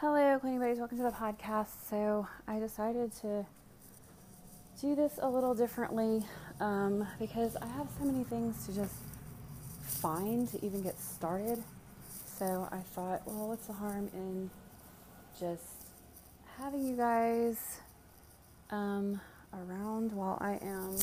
Hello, 0.00 0.38
cleaning 0.38 0.60
buddies. 0.60 0.76
Welcome 0.76 0.98
to 0.98 1.04
the 1.04 1.10
podcast. 1.10 1.68
So 1.88 2.28
I 2.46 2.58
decided 2.58 3.12
to 3.22 3.46
do 4.78 4.94
this 4.94 5.18
a 5.22 5.26
little 5.26 5.54
differently 5.54 6.22
um, 6.60 7.08
because 7.18 7.56
I 7.56 7.66
have 7.66 7.88
so 7.98 8.04
many 8.04 8.22
things 8.24 8.66
to 8.66 8.74
just 8.74 8.92
find 9.80 10.50
to 10.50 10.62
even 10.62 10.82
get 10.82 11.00
started. 11.00 11.62
So 12.26 12.68
I 12.70 12.80
thought, 12.80 13.22
well, 13.24 13.48
what's 13.48 13.68
the 13.68 13.72
harm 13.72 14.10
in 14.12 14.50
just 15.40 15.64
having 16.58 16.86
you 16.86 16.94
guys 16.94 17.80
um, 18.68 19.18
around 19.54 20.12
while 20.12 20.36
I 20.42 20.58
am 20.60 20.98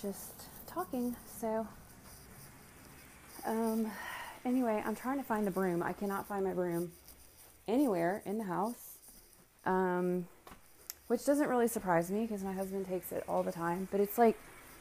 just 0.00 0.44
talking. 0.68 1.16
So 1.40 1.66
um, 3.44 3.90
anyway, 4.44 4.80
I'm 4.86 4.94
trying 4.94 5.18
to 5.18 5.24
find 5.24 5.44
the 5.44 5.50
broom. 5.50 5.82
I 5.82 5.92
cannot 5.92 6.28
find 6.28 6.44
my 6.44 6.52
broom 6.52 6.92
anywhere 7.66 8.22
in 8.24 8.38
the 8.38 8.44
house, 8.44 8.98
um, 9.64 10.26
which 11.06 11.24
doesn't 11.24 11.48
really 11.48 11.68
surprise 11.68 12.10
me 12.10 12.22
because 12.22 12.42
my 12.42 12.52
husband 12.52 12.86
takes 12.86 13.12
it 13.12 13.24
all 13.28 13.42
the 13.42 13.52
time. 13.52 13.88
But 13.90 14.00
it's 14.00 14.18
like 14.18 14.36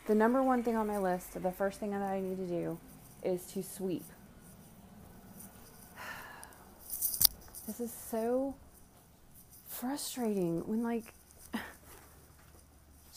the 0.07 0.15
number 0.15 0.43
one 0.43 0.63
thing 0.63 0.75
on 0.75 0.87
my 0.87 0.97
list, 0.97 1.41
the 1.41 1.51
first 1.51 1.79
thing 1.79 1.91
that 1.91 2.01
I 2.01 2.19
need 2.19 2.37
to 2.37 2.47
do 2.47 2.77
is 3.23 3.45
to 3.53 3.63
sweep. 3.63 4.03
This 7.65 7.79
is 7.79 7.93
so 7.93 8.55
frustrating 9.69 10.67
when, 10.67 10.83
like, 10.83 11.13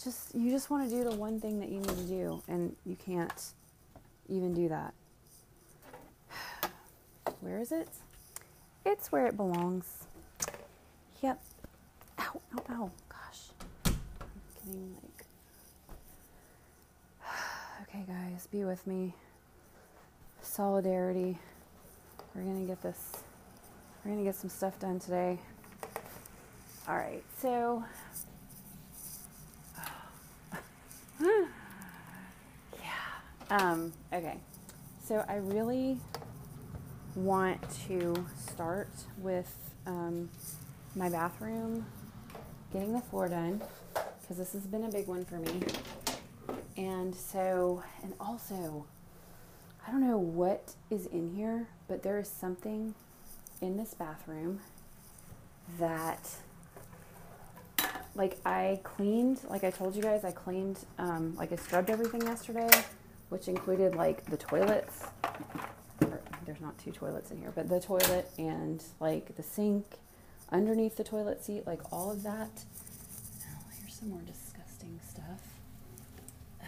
just 0.03 0.35
you 0.35 0.51
just 0.51 0.71
want 0.71 0.89
to 0.89 0.95
do 0.95 1.03
the 1.03 1.17
one 1.17 1.41
thing 1.41 1.59
that 1.59 1.69
you 1.69 1.81
need 1.81 1.89
to 1.89 2.05
do 2.05 2.43
and 2.47 2.77
you 2.85 2.95
can't 2.95 3.53
even 4.29 4.55
do 4.55 4.69
that. 4.69 4.95
Where 7.41 7.59
is 7.59 7.73
it? 7.73 7.89
It's 8.89 9.11
where 9.11 9.27
it 9.27 9.37
belongs. 9.37 10.07
Yep. 11.21 11.43
Ow, 12.21 12.41
ow, 12.55 12.63
ow. 12.71 12.91
Gosh. 13.09 13.51
I'm 13.85 13.97
getting 14.65 14.97
like. 15.03 15.27
Okay, 17.83 18.05
guys, 18.07 18.47
be 18.47 18.63
with 18.65 18.87
me. 18.87 19.13
Solidarity. 20.41 21.37
We're 22.33 22.43
going 22.43 22.61
to 22.61 22.67
get 22.67 22.81
this. 22.81 23.25
We're 24.05 24.13
going 24.13 24.25
to 24.25 24.31
get 24.31 24.37
some 24.37 24.51
stuff 24.51 24.79
done 24.79 25.01
today. 25.01 25.41
All 26.89 26.97
right, 26.97 27.25
so. 27.41 27.83
yeah. 31.21 31.49
Um, 33.51 33.93
okay. 34.13 34.39
So 35.05 35.25
I 35.29 35.37
really 35.37 35.99
want 37.17 37.59
to 37.89 38.27
start 38.39 38.91
with 39.19 39.53
um, 39.87 40.29
my 40.95 41.09
bathroom, 41.09 41.87
getting 42.73 42.93
the 42.93 43.01
floor 43.01 43.27
done, 43.27 43.63
because 44.21 44.37
this 44.37 44.53
has 44.53 44.63
been 44.63 44.85
a 44.85 44.91
big 44.91 45.07
one 45.07 45.25
for 45.25 45.37
me. 45.37 45.63
And 46.77 47.15
so, 47.15 47.83
and 48.03 48.13
also, 48.21 48.85
I 49.87 49.91
don't 49.91 50.07
know 50.07 50.19
what 50.19 50.75
is 50.91 51.07
in 51.07 51.35
here, 51.35 51.69
but 51.89 52.03
there 52.03 52.19
is 52.19 52.29
something 52.29 52.95
in 53.63 53.79
this 53.79 53.95
bathroom 53.95 54.61
that, 55.79 56.29
like, 58.15 58.39
I 58.45 58.81
cleaned, 58.85 59.41
like 59.49 59.65
I 59.65 59.71
told 59.71 59.97
you 59.97 60.03
guys, 60.03 60.23
I 60.23 60.33
cleaned, 60.33 60.81
um, 60.99 61.35
like, 61.37 61.51
I 61.51 61.57
scrubbed 61.57 61.89
everything 61.89 62.23
yesterday, 62.23 62.69
which 63.31 63.49
included, 63.49 63.95
like, 63.95 64.27
the 64.27 64.37
toilets 64.37 65.05
there's 66.47 66.61
not 66.61 66.79
two 66.79 66.93
toilets 66.93 67.31
in 67.31 67.39
here, 67.39 67.53
but 67.55 67.69
the 67.69 67.81
toilet 67.81 68.31
and 68.39 68.83
like 69.01 69.37
the 69.37 69.43
sink 69.43 69.85
underneath 70.51 70.97
the 70.97 71.05
toilet 71.05 71.45
seat, 71.45 71.67
like 71.67 71.81
all 71.93 72.11
of 72.11 72.23
that. 72.23 72.65
Oh, 73.43 73.65
here's 73.79 73.95
some 73.95 74.11
more 74.11 74.23
disgusting 74.23 74.99
stuff. 75.09 75.41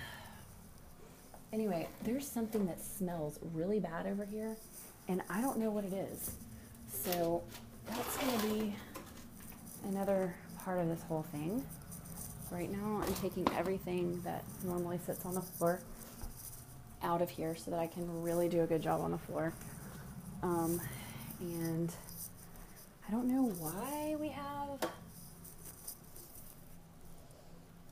Anyway, 1.51 1.89
there's 2.05 2.29
something 2.29 2.67
that 2.67 2.79
smells 2.79 3.39
really 3.55 3.81
bad 3.81 4.07
over 4.07 4.23
here, 4.27 4.55
and 5.09 5.23
I 5.31 5.41
don't 5.41 5.57
know 5.57 5.71
what 5.71 5.83
it 5.83 5.95
is. 5.95 6.33
So 6.93 7.43
that's 7.87 8.17
going 8.19 8.39
to 8.39 8.47
be 8.47 8.77
another 9.89 10.35
part 10.63 10.79
of 10.79 10.89
this 10.89 11.03
whole 11.05 11.23
thing. 11.33 11.65
Right 12.51 12.71
now, 12.71 13.03
I'm 13.03 13.15
taking 13.15 13.49
everything 13.57 14.21
that 14.25 14.45
normally 14.63 14.99
sits 15.07 15.25
on 15.25 15.35
the 15.35 15.41
floor 15.41 15.81
out 17.03 17.23
of 17.23 17.31
here 17.31 17.57
so 17.57 17.71
that 17.71 17.81
I 17.81 17.87
can 17.87 18.23
really 18.23 18.49
do 18.49 18.63
a 18.63 18.67
good 18.67 18.83
job 18.83 19.01
on 19.01 19.11
the 19.11 19.19
floor. 19.19 19.53
Um, 20.43 20.81
and 21.41 21.93
I 23.07 23.11
don't 23.11 23.27
know 23.27 23.53
why 23.59 24.17
we 24.21 24.29
have 24.29 24.91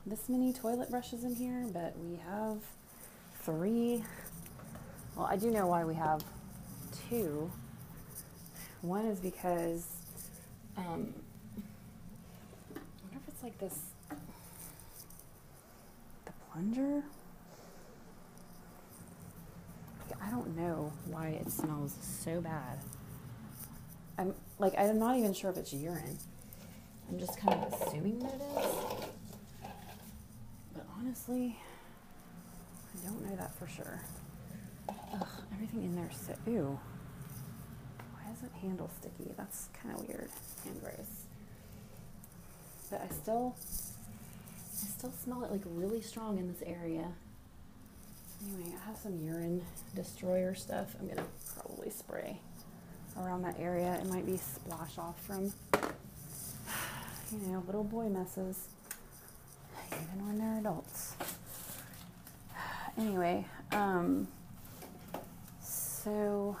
this 0.05 0.29
many 0.29 0.53
toilet 0.53 0.89
brushes 0.89 1.23
in 1.23 1.35
here, 1.35 1.65
but 1.73 1.97
we 1.99 2.17
have 2.29 2.57
three. 3.43 4.03
Well, 5.15 5.25
I 5.25 5.35
do 5.35 5.51
know 5.51 5.67
why 5.67 5.83
we 5.83 5.95
have 5.95 6.23
two. 7.09 7.51
One 8.81 9.05
is 9.05 9.19
because 9.19 9.85
um, 10.77 11.13
I 12.75 12.79
wonder 13.03 13.17
if 13.17 13.27
it's 13.27 13.43
like 13.43 13.57
this 13.59 13.77
the 16.25 16.31
plunger 16.51 17.03
I 20.27 20.29
don't 20.29 20.46
know 20.57 20.91
why 21.05 21.29
it 21.29 21.51
smells 21.51 21.95
so 22.01 22.41
bad. 22.41 22.79
I'm 24.17 24.33
like 24.59 24.73
I'm 24.77 24.99
not 24.99 25.17
even 25.17 25.33
sure 25.33 25.51
if 25.51 25.57
it's 25.57 25.73
urine. 25.73 26.17
I'm 27.09 27.19
just 27.19 27.39
kind 27.39 27.63
of 27.63 27.73
assuming 27.73 28.19
that 28.19 28.33
it 28.33 28.41
is. 28.41 28.75
But 30.73 30.85
honestly, 30.97 31.57
I 32.93 33.07
don't 33.07 33.29
know 33.29 33.35
that 33.35 33.55
for 33.55 33.67
sure. 33.67 34.01
Ugh, 34.89 35.27
everything 35.53 35.83
in 35.83 35.95
there 35.95 36.09
so 36.11 36.33
ew. 36.45 36.79
Why 38.13 38.31
is 38.33 38.43
it 38.43 38.51
handle 38.61 38.89
sticky? 38.99 39.31
That's 39.37 39.69
kind 39.81 39.95
of 39.95 40.07
weird 40.07 40.29
and 40.65 40.81
gross. 40.81 41.25
But 42.89 43.07
I 43.09 43.13
still 43.13 43.55
I 43.57 44.87
still 44.97 45.13
smell 45.23 45.43
it 45.43 45.51
like 45.51 45.61
really 45.65 46.01
strong 46.01 46.37
in 46.39 46.47
this 46.47 46.63
area. 46.65 47.11
Anyway, 48.45 48.75
I 48.75 48.87
have 48.87 48.97
some 48.97 49.17
urine 49.19 49.63
destroyer 49.95 50.53
stuff. 50.53 50.95
I'm 50.99 51.07
gonna 51.07 51.25
probably 51.55 51.89
spray 51.89 52.39
around 53.19 53.41
that 53.43 53.59
area. 53.59 53.95
It 53.95 54.07
might 54.07 54.25
be 54.25 54.37
splash 54.37 54.97
off 54.97 55.19
from, 55.25 55.45
you 57.31 57.47
know, 57.47 57.63
little 57.65 57.83
boy 57.83 58.09
messes, 58.09 58.67
even 59.91 60.25
when 60.25 60.37
they're 60.37 60.59
adults. 60.59 61.15
Anyway, 62.99 63.45
um, 63.73 64.27
so 65.61 66.57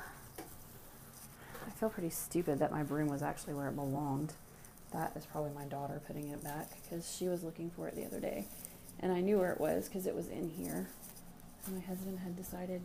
I 1.65 1.69
feel 1.79 1.89
pretty 1.89 2.11
stupid 2.11 2.59
that 2.59 2.71
my 2.71 2.83
broom 2.83 3.07
was 3.07 3.23
actually 3.23 3.55
where 3.55 3.69
it 3.69 3.75
belonged. 3.75 4.33
That 4.93 5.13
is 5.15 5.25
probably 5.25 5.49
my 5.55 5.65
daughter 5.65 5.99
putting 6.05 6.29
it 6.29 6.43
back 6.43 6.69
because 6.83 7.11
she 7.15 7.27
was 7.27 7.43
looking 7.43 7.71
for 7.71 7.87
it 7.87 7.95
the 7.95 8.05
other 8.05 8.19
day. 8.19 8.45
And 8.99 9.11
I 9.11 9.21
knew 9.21 9.39
where 9.39 9.51
it 9.51 9.59
was 9.59 9.87
because 9.87 10.05
it 10.05 10.15
was 10.15 10.27
in 10.27 10.49
here 10.49 10.87
my 11.73 11.81
husband 11.81 12.19
had 12.19 12.35
decided 12.35 12.81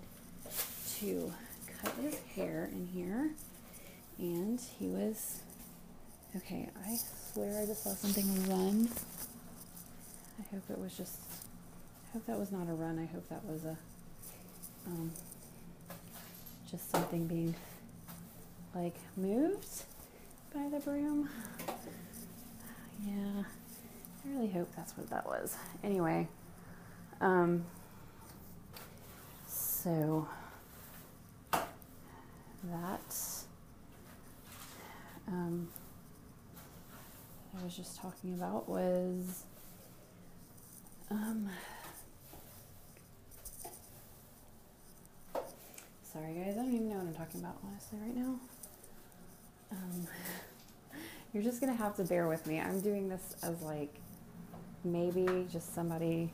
to 0.99 1.33
cut 1.83 1.93
his 2.03 2.19
hair 2.35 2.69
in 2.73 2.87
here 2.87 3.31
and 4.19 4.61
he 4.79 4.87
was 4.89 5.41
okay 6.37 6.69
i 6.87 6.97
swear 7.33 7.61
i 7.63 7.67
just 7.67 7.85
saw 7.85 7.91
something 7.95 8.49
run. 8.49 8.89
I 10.39 10.55
hope 10.55 10.63
it 10.71 10.79
was 10.79 10.97
just 10.97 11.17
i 12.09 12.13
hope 12.15 12.27
that 12.27 12.39
was 12.39 12.51
not 12.51 12.69
a 12.69 12.73
run. 12.73 12.99
I 12.99 13.07
hope 13.13 13.29
that 13.29 13.45
was 13.45 13.65
a 13.65 13.77
um, 14.87 15.13
just 16.71 16.91
something 16.91 17.27
being 17.27 17.55
like 18.75 18.97
moved 19.17 19.85
by 20.53 20.69
the 20.69 20.81
broom. 20.81 21.29
Yeah 23.07 23.43
i 24.25 24.29
really 24.35 24.49
hope 24.51 24.69
that's 24.77 24.97
what 24.97 25.09
that 25.11 25.27
was. 25.27 25.57
Anyway 25.85 26.29
um, 27.21 27.65
so 29.83 30.29
that 32.71 33.17
um, 35.27 35.69
I 37.59 37.65
was 37.65 37.77
just 37.77 38.01
talking 38.01 38.35
about 38.35 38.69
was 38.69 39.45
um, 41.11 41.49
sorry 46.05 46.35
guys, 46.35 46.53
I 46.53 46.63
don't 46.63 46.73
even 46.73 46.89
know 46.89 46.97
what 46.97 47.07
I'm 47.07 47.15
talking 47.15 47.41
about 47.41 47.57
honestly 47.67 47.99
right 48.03 48.17
now. 48.17 48.39
Um, 49.73 50.07
you're 51.33 51.43
just 51.43 51.61
gonna 51.61 51.75
have 51.75 51.97
to 51.97 52.05
bear 52.05 52.29
with 52.29 52.47
me. 52.47 52.61
I'm 52.61 52.81
doing 52.81 53.09
this 53.09 53.35
as 53.43 53.61
like 53.63 53.93
maybe 54.85 55.49
just 55.51 55.75
somebody, 55.75 56.31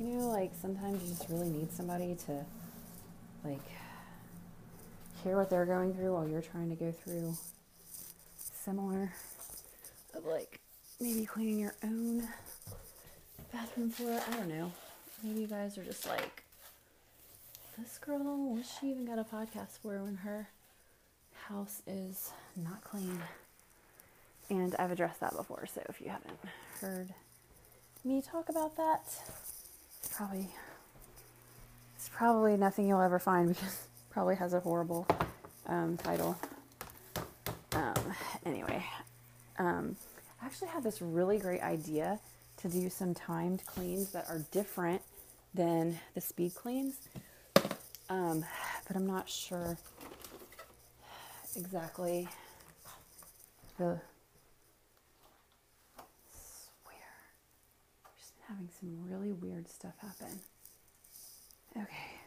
you 0.00 0.06
know, 0.06 0.28
like 0.28 0.50
sometimes 0.60 1.02
you 1.04 1.08
just 1.08 1.28
really 1.28 1.50
need 1.50 1.72
somebody 1.72 2.16
to 2.26 2.44
like 3.44 3.60
hear 5.22 5.36
what 5.36 5.50
they're 5.50 5.66
going 5.66 5.94
through 5.94 6.14
while 6.14 6.28
you're 6.28 6.42
trying 6.42 6.70
to 6.70 6.76
go 6.76 6.90
through 6.90 7.36
similar 8.36 9.12
of 10.14 10.24
like 10.24 10.60
maybe 11.00 11.26
cleaning 11.26 11.58
your 11.58 11.74
own 11.82 12.26
bathroom 13.52 13.90
floor. 13.90 14.20
I 14.30 14.36
don't 14.36 14.48
know. 14.48 14.72
Maybe 15.22 15.40
you 15.40 15.46
guys 15.46 15.78
are 15.78 15.84
just 15.84 16.06
like, 16.06 16.42
this 17.78 17.98
girl, 17.98 18.18
what's 18.54 18.78
she 18.78 18.90
even 18.90 19.04
got 19.04 19.18
a 19.18 19.24
podcast 19.24 19.78
for 19.82 20.02
when 20.02 20.16
her 20.16 20.48
house 21.48 21.82
is 21.86 22.32
not 22.56 22.82
clean? 22.84 23.18
And 24.50 24.74
I've 24.78 24.90
addressed 24.90 25.20
that 25.20 25.34
before, 25.36 25.66
so 25.72 25.82
if 25.88 26.00
you 26.00 26.10
haven't 26.10 26.38
heard 26.80 27.08
me 28.04 28.20
talk 28.20 28.48
about 28.50 28.76
that, 28.76 29.02
probably 30.14 30.48
probably 32.14 32.56
nothing 32.56 32.86
you'll 32.88 33.02
ever 33.02 33.18
find 33.18 33.48
because 33.54 33.88
probably 34.10 34.36
has 34.36 34.54
a 34.54 34.60
horrible 34.60 35.06
um, 35.66 35.96
title. 35.96 36.38
Um, 37.72 37.94
anyway, 38.46 38.84
um, 39.58 39.96
I 40.40 40.46
actually 40.46 40.68
had 40.68 40.84
this 40.84 41.02
really 41.02 41.38
great 41.38 41.62
idea 41.62 42.20
to 42.58 42.68
do 42.68 42.88
some 42.88 43.12
timed 43.12 43.66
cleans 43.66 44.12
that 44.12 44.26
are 44.28 44.40
different 44.52 45.02
than 45.52 45.98
the 46.14 46.20
speed 46.20 46.54
cleans, 46.54 46.94
um, 48.08 48.44
but 48.86 48.96
I'm 48.96 49.06
not 49.06 49.28
sure 49.28 49.76
exactly 51.56 52.28
the 53.78 53.98
swear. 56.30 56.96
Just 58.16 58.32
having 58.48 58.68
some 58.78 58.96
really 59.10 59.32
weird 59.32 59.68
stuff 59.68 59.94
happen. 60.00 60.38
Okay, 61.76 62.20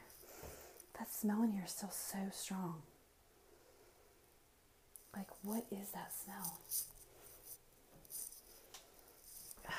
that 1.00 1.14
smell 1.14 1.42
in 1.44 1.52
here 1.52 1.64
is 1.66 1.72
still 1.72 1.90
so 1.92 2.18
strong. 2.32 2.82
Like, 5.16 5.28
what 5.42 5.66
is 5.72 5.90
that 5.92 6.12
smell? 6.14 6.60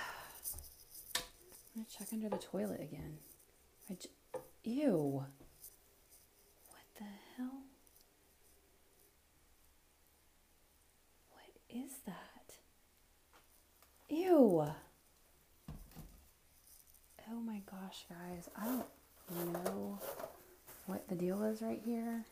I'm 1.16 1.22
gonna 1.74 1.86
check 1.96 2.08
under 2.12 2.28
the 2.30 2.38
toilet 2.38 2.80
again. 2.80 3.18
I 3.90 3.94
j- 3.94 4.08
Ew. 4.64 5.24
What 6.68 6.82
the 6.96 7.04
hell? 7.36 7.62
What 11.30 11.50
is 11.84 11.92
that? 12.06 12.54
Ew. 14.08 14.64
Oh 17.30 17.40
my 17.44 17.60
gosh, 17.70 18.06
guys. 18.08 18.48
I 18.56 18.64
don't 18.64 18.86
know 19.52 19.98
what 20.86 21.06
the 21.08 21.14
deal 21.14 21.42
is 21.42 21.62
right 21.62 21.80
here. 21.84 22.24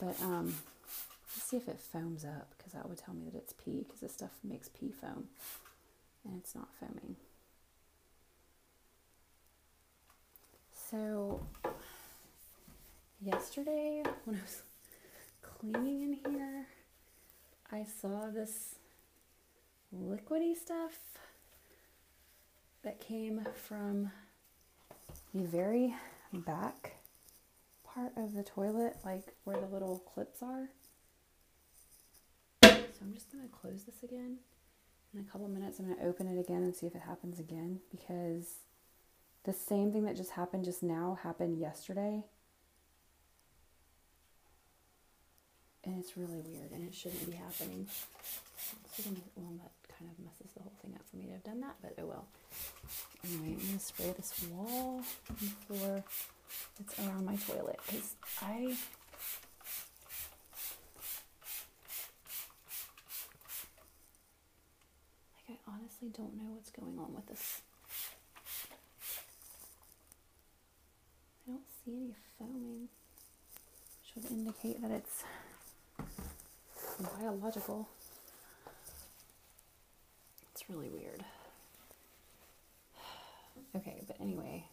But 0.00 0.20
um 0.22 0.54
let's 1.34 1.50
see 1.50 1.56
if 1.56 1.68
it 1.68 1.80
foams 1.80 2.24
up 2.24 2.48
because 2.56 2.72
that 2.72 2.88
would 2.88 2.98
tell 2.98 3.14
me 3.14 3.24
that 3.30 3.38
it's 3.38 3.52
pee 3.52 3.84
because 3.86 4.00
this 4.00 4.12
stuff 4.12 4.32
makes 4.44 4.68
pee 4.68 4.92
foam 4.92 5.24
and 6.24 6.36
it's 6.38 6.54
not 6.54 6.68
foaming. 6.78 7.16
So 10.90 11.40
yesterday 13.20 14.02
when 14.24 14.36
I 14.36 14.42
was 14.42 14.62
cleaning 15.42 16.02
in 16.02 16.32
here, 16.32 16.66
I 17.72 17.84
saw 17.84 18.28
this 18.30 18.76
liquidy 19.94 20.56
stuff 20.56 20.98
that 22.82 23.00
came 23.00 23.44
from 23.54 24.10
the 25.42 25.48
very 25.48 25.94
back 26.32 26.92
part 27.84 28.12
of 28.16 28.34
the 28.34 28.42
toilet, 28.42 28.96
like 29.04 29.34
where 29.44 29.58
the 29.58 29.66
little 29.66 29.98
clips 29.98 30.42
are. 30.42 30.68
So 32.62 33.02
I'm 33.02 33.12
just 33.14 33.30
going 33.30 33.44
to 33.44 33.54
close 33.54 33.84
this 33.84 34.02
again. 34.02 34.38
In 35.14 35.20
a 35.20 35.24
couple 35.24 35.48
minutes, 35.48 35.78
I'm 35.78 35.86
going 35.86 35.98
to 35.98 36.04
open 36.04 36.26
it 36.26 36.38
again 36.38 36.62
and 36.62 36.74
see 36.74 36.86
if 36.86 36.94
it 36.94 37.02
happens 37.02 37.38
again 37.38 37.80
because 37.90 38.56
the 39.44 39.52
same 39.52 39.92
thing 39.92 40.04
that 40.04 40.16
just 40.16 40.32
happened 40.32 40.64
just 40.64 40.82
now 40.82 41.18
happened 41.22 41.58
yesterday. 41.58 42.24
And 45.84 45.98
it's 45.98 46.16
really 46.16 46.40
weird 46.40 46.72
and 46.72 46.86
it 46.86 46.94
shouldn't 46.94 47.30
be 47.30 47.36
happening. 47.36 47.86
Well, 49.36 49.52
that 49.62 49.70
kind 49.96 50.10
of 50.10 50.18
messes 50.24 50.52
the 50.56 50.62
whole 50.62 50.72
thing 50.82 50.94
up 50.94 51.02
for 51.08 51.16
me 51.16 51.26
to 51.26 51.32
have 51.32 51.44
done 51.44 51.60
that, 51.60 51.76
but 51.80 51.94
oh 51.98 52.06
well. 52.06 52.26
Anyway, 53.24 53.56
I'm 53.60 53.78
to 53.78 53.84
spray 53.84 54.14
this 54.16 54.32
wall 54.50 55.02
and 55.40 55.50
floor 55.66 56.04
that's 56.78 56.98
around 56.98 57.24
my 57.24 57.36
toilet 57.36 57.80
because 57.86 58.14
I 58.42 58.76
like 65.48 65.58
I 65.68 65.72
honestly 65.72 66.08
don't 66.16 66.36
know 66.36 66.54
what's 66.54 66.70
going 66.70 66.98
on 66.98 67.14
with 67.14 67.26
this 67.26 67.60
I 71.46 71.52
don't 71.52 71.62
see 71.84 71.92
any 71.92 72.14
foaming, 72.38 72.88
which 74.00 74.14
would 74.16 74.32
indicate 74.32 74.82
that 74.82 74.90
it's 74.90 75.22
biological. 77.20 77.88
It's 80.52 80.68
really 80.68 80.88
weird. 80.88 81.24
Okay, 83.76 84.02
but 84.06 84.16
anyway, 84.20 84.64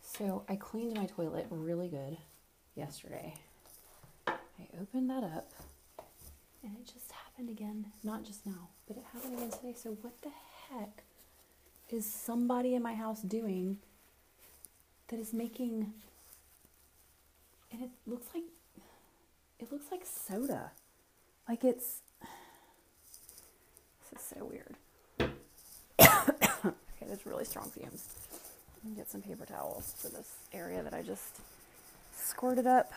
so 0.00 0.44
I 0.48 0.56
cleaned 0.56 0.96
my 0.96 1.06
toilet 1.06 1.46
really 1.50 1.88
good 1.88 2.16
yesterday. 2.74 3.34
I 4.26 4.34
opened 4.80 5.10
that 5.10 5.22
up 5.22 5.50
and 6.62 6.76
it 6.76 6.86
just 6.92 7.12
happened 7.12 7.50
again. 7.50 7.86
Not 8.02 8.24
just 8.24 8.44
now, 8.44 8.68
but 8.88 8.96
it 8.96 9.04
happened 9.12 9.34
again 9.34 9.50
today. 9.50 9.74
So, 9.76 9.90
what 10.02 10.20
the 10.22 10.30
heck 10.68 11.04
is 11.90 12.06
somebody 12.06 12.74
in 12.74 12.82
my 12.82 12.94
house 12.94 13.22
doing 13.22 13.78
that 15.08 15.20
is 15.20 15.32
making 15.32 15.92
and 17.70 17.82
it 17.82 17.90
looks 18.06 18.26
like 18.34 18.44
it 19.58 19.70
looks 19.70 19.86
like 19.90 20.02
soda 20.04 20.70
like 21.48 21.64
it's 21.64 21.98
this 24.10 24.20
is 24.20 24.26
so 24.36 24.44
weird 24.44 24.76
okay 26.00 27.06
there's 27.06 27.26
really 27.26 27.44
strong 27.44 27.70
fumes 27.70 28.08
me 28.84 28.96
get 28.96 29.10
some 29.10 29.22
paper 29.22 29.46
towels 29.46 29.94
for 29.98 30.08
this 30.08 30.34
area 30.52 30.82
that 30.82 30.94
i 30.94 31.02
just 31.02 31.40
squirted 32.14 32.66
up 32.66 32.90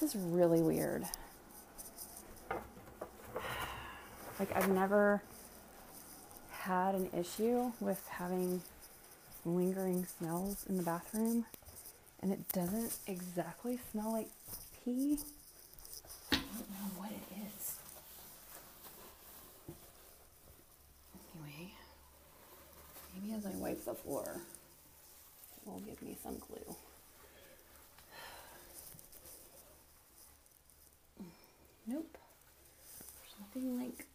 this 0.00 0.02
is 0.02 0.16
really 0.16 0.62
weird 0.62 1.04
like 4.38 4.54
i've 4.56 4.68
never 4.68 5.22
had 6.50 6.94
an 6.94 7.08
issue 7.18 7.72
with 7.80 8.06
having 8.08 8.62
lingering 9.44 10.06
smells 10.18 10.64
in 10.68 10.76
the 10.76 10.82
bathroom, 10.82 11.44
and 12.20 12.32
it 12.32 12.48
doesn't 12.52 12.96
exactly 13.06 13.78
smell 13.90 14.12
like 14.12 14.28
pee. 14.84 15.18
I 16.30 16.36
don't 16.36 16.70
know 16.70 16.90
what 16.98 17.10
it 17.10 17.36
is. 17.46 17.76
Anyway, 21.34 21.72
maybe 23.22 23.34
as 23.34 23.46
I 23.46 23.50
wipe 23.56 23.84
the 23.84 23.94
floor, 23.94 24.40
it 25.64 25.70
will 25.70 25.80
give 25.80 26.00
me 26.02 26.16
some 26.22 26.36
clue. 26.36 26.76
Nope. 31.86 32.16
There's 33.18 33.34
nothing 33.40 33.78
like 33.78 34.06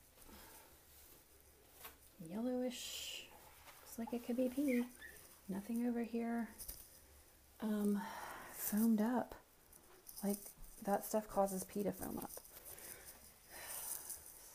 yellowish. 2.30 3.26
Looks 3.98 4.00
like 4.00 4.14
it 4.14 4.26
could 4.26 4.38
be 4.38 4.50
pee. 4.50 4.84
Nothing 5.50 5.88
over 5.88 6.02
here 6.04 6.50
um, 7.62 8.02
foamed 8.54 9.02
up. 9.02 9.36
Like 10.24 10.38
that 10.86 11.06
stuff 11.06 11.30
causes 11.30 11.64
pee 11.64 11.84
to 11.84 11.92
foam 11.92 12.18
up. 12.18 12.32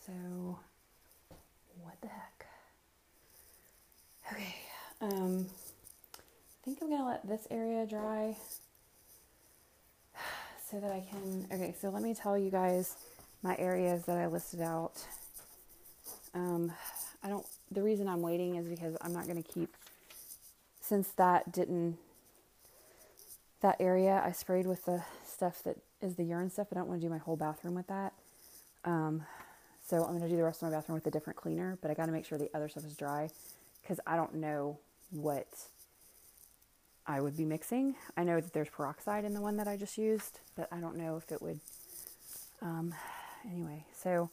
So, 0.07 0.59
what 1.83 2.01
the 2.01 2.09
heck? 2.09 2.47
Okay, 4.33 4.55
um, 5.03 5.47
I 6.21 6.65
think 6.65 6.79
I'm 6.81 6.89
gonna 6.91 7.07
let 7.07 7.27
this 7.27 7.47
area 7.51 7.85
dry 7.87 8.37
so 10.71 10.79
that 10.81 10.93
I 10.93 11.05
can. 11.11 11.47
Okay, 11.53 11.75
so 11.81 11.91
let 11.91 12.03
me 12.03 12.15
tell 12.15 12.39
you 12.39 12.51
guys 12.51 12.97
my 13.43 13.57
areas 13.59 14.05
that 14.05 14.17
I 14.17 14.29
listed 14.29 14.61
out. 14.61 15.05
Um, 16.35 16.73
I 17.23 17.29
don't. 17.29 17.45
The 17.73 17.83
reason 17.83 18.09
I'm 18.09 18.23
waiting 18.23 18.55
is 18.57 18.69
because 18.69 18.97
I'm 19.03 19.13
not 19.13 19.27
gonna 19.27 19.43
keep. 19.43 19.75
Since 20.81 21.09
that 21.13 21.53
didn't. 21.53 21.99
That 23.61 23.77
area 23.81 24.23
I 24.25 24.33
sprayed 24.33 24.67
with 24.67 24.85
the 24.85 25.03
stuff 25.25 25.63
that 25.65 25.77
is 26.01 26.17
the 26.17 26.25
urine 26.25 26.51
stuff. 26.51 26.69
I 26.73 26.75
don't 26.77 26.89
want 26.89 27.01
to 27.01 27.07
do 27.07 27.11
my 27.11 27.19
whole 27.19 27.37
bathroom 27.37 27.75
with 27.75 27.87
that. 27.87 28.13
Um, 28.85 29.25
so 29.87 30.03
I'm 30.03 30.19
going 30.19 30.23
to 30.23 30.29
do 30.29 30.37
the 30.37 30.43
rest 30.43 30.63
of 30.63 30.71
my 30.71 30.77
bathroom 30.77 30.95
with 30.95 31.07
a 31.07 31.11
different 31.11 31.37
cleaner, 31.37 31.79
but 31.81 31.91
I 31.91 31.95
got 31.95 32.07
to 32.07 32.13
make 32.13 32.25
sure 32.25 32.39
the 32.39 32.51
other 32.55 32.69
stuff 32.69 32.85
is 32.85 32.97
dry 32.97 33.29
because 33.83 34.01
I 34.05 34.17
don't 34.17 34.35
know 34.35 34.79
what 35.13 35.49
I 37.07 37.21
would 37.21 37.37
be 37.37 37.45
mixing. 37.45 37.95
I 38.17 38.25
know 38.25 38.41
that 38.41 38.53
there's 38.53 38.69
peroxide 38.69 39.25
in 39.25 39.35
the 39.35 39.41
one 39.41 39.57
that 39.59 39.69
I 39.69 39.77
just 39.77 39.99
used, 39.99 40.41
but 40.57 40.69
I 40.73 40.79
don't 40.79 40.97
know 40.97 41.17
if 41.17 41.31
it 41.31 41.41
would 41.41 41.61
um, 42.63 42.95
anyway, 43.45 43.85
so 43.93 44.31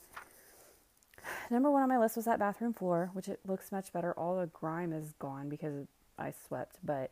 number 1.50 1.72
one 1.72 1.82
on 1.82 1.90
my 1.90 1.98
list 1.98 2.16
was 2.16 2.26
that 2.26 2.40
bathroom 2.40 2.74
floor, 2.74 3.10
which 3.14 3.28
it 3.28 3.40
looks 3.46 3.72
much 3.72 3.92
better. 3.92 4.14
All 4.14 4.40
the 4.40 4.48
grime 4.48 4.94
is 4.94 5.14
gone 5.20 5.50
because 5.50 5.88
I 6.18 6.34
swept, 6.48 6.78
but 6.84 7.12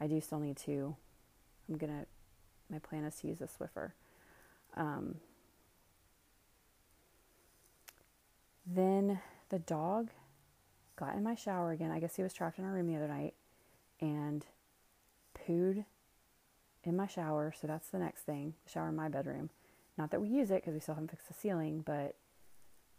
I 0.00 0.06
do 0.06 0.20
still 0.20 0.38
need 0.38 0.58
to. 0.58 0.94
I'm 1.68 1.78
gonna. 1.78 2.06
My 2.70 2.78
plan 2.78 3.04
is 3.04 3.16
to 3.16 3.28
use 3.28 3.40
a 3.40 3.46
Swiffer. 3.48 3.92
Um, 4.76 5.16
then 8.66 9.20
the 9.48 9.58
dog 9.58 10.10
got 11.00 11.16
in 11.16 11.22
my 11.22 11.34
shower 11.34 11.72
again. 11.72 11.90
I 11.90 11.98
guess 11.98 12.16
he 12.16 12.22
was 12.22 12.32
trapped 12.32 12.58
in 12.58 12.64
our 12.64 12.72
room 12.72 12.86
the 12.86 12.96
other 12.96 13.08
night 13.08 13.34
and 14.00 14.44
pooed 15.34 15.84
in 16.84 16.96
my 16.96 17.06
shower. 17.06 17.52
So 17.58 17.66
that's 17.66 17.88
the 17.88 17.98
next 17.98 18.22
thing. 18.22 18.54
The 18.64 18.70
shower 18.70 18.88
in 18.90 18.96
my 18.96 19.08
bedroom. 19.08 19.50
Not 19.98 20.10
that 20.10 20.20
we 20.20 20.28
use 20.28 20.50
it 20.50 20.62
because 20.62 20.74
we 20.74 20.80
still 20.80 20.94
haven't 20.94 21.10
fixed 21.10 21.28
the 21.28 21.34
ceiling, 21.34 21.82
but 21.84 22.14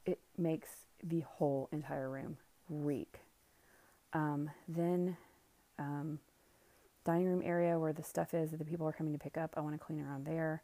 it 0.05 0.19
makes 0.37 0.69
the 1.03 1.21
whole 1.21 1.69
entire 1.71 2.09
room 2.09 2.37
reek. 2.69 3.19
Um, 4.13 4.49
then, 4.67 5.17
um, 5.79 6.19
dining 7.05 7.27
room 7.27 7.41
area 7.43 7.79
where 7.79 7.93
the 7.93 8.03
stuff 8.03 8.33
is 8.33 8.51
that 8.51 8.57
the 8.57 8.65
people 8.65 8.87
are 8.87 8.91
coming 8.91 9.13
to 9.13 9.19
pick 9.19 9.37
up, 9.37 9.53
I 9.55 9.61
want 9.61 9.73
to 9.79 9.83
clean 9.83 10.01
around 10.01 10.25
there. 10.25 10.63